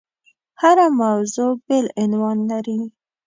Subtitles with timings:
[0.61, 2.79] هره موضوع بېل عنوان لري.